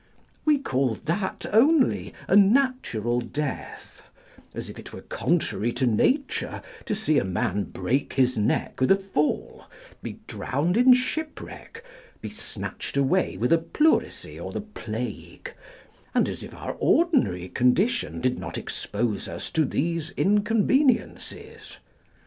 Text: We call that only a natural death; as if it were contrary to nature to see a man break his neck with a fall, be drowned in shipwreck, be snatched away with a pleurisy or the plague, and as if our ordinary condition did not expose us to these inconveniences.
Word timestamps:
We 0.45 0.57
call 0.57 0.95
that 0.95 1.45
only 1.53 2.11
a 2.27 2.35
natural 2.35 3.21
death; 3.21 4.01
as 4.55 4.67
if 4.67 4.79
it 4.79 4.91
were 4.91 5.03
contrary 5.03 5.71
to 5.73 5.85
nature 5.85 6.63
to 6.87 6.95
see 6.95 7.19
a 7.19 7.23
man 7.23 7.65
break 7.65 8.13
his 8.13 8.35
neck 8.35 8.81
with 8.81 8.89
a 8.89 8.95
fall, 8.95 9.65
be 10.01 10.17
drowned 10.25 10.75
in 10.75 10.93
shipwreck, 10.93 11.83
be 12.19 12.31
snatched 12.31 12.97
away 12.97 13.37
with 13.37 13.53
a 13.53 13.59
pleurisy 13.59 14.39
or 14.39 14.51
the 14.51 14.61
plague, 14.61 15.53
and 16.15 16.27
as 16.27 16.41
if 16.41 16.55
our 16.55 16.73
ordinary 16.79 17.47
condition 17.47 18.21
did 18.21 18.39
not 18.39 18.57
expose 18.57 19.27
us 19.27 19.51
to 19.51 19.65
these 19.65 20.09
inconveniences. 20.17 21.77